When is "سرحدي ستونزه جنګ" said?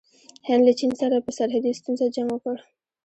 1.37-2.29